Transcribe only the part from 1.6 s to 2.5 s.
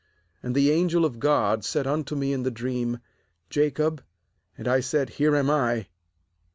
said unto me in the